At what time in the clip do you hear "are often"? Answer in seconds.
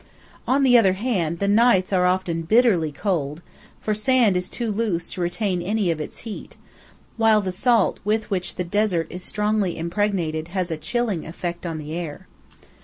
1.93-2.41